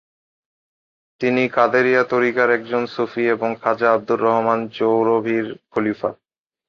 তিনি 1.21 1.43
কাদেরিয়া 1.49 2.03
ত্বরিকার 2.03 2.49
একজন 2.49 2.83
সুফি 2.85 3.23
এবং 3.29 3.49
খাজা 3.61 3.87
আবদুর 3.91 4.19
রহমান 4.19 4.59
চৌহরভীর 4.69 5.45
খলিফা। 5.71 6.09